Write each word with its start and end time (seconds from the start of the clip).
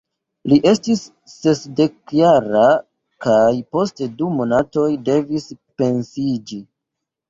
Li 0.53 0.57
estis 0.69 1.03
sesdekjara 1.33 2.65
kaj 3.29 3.39
post 3.77 4.05
du 4.19 4.33
monatoj 4.41 4.91
devis 5.15 5.51
pensiiĝi. 5.81 6.65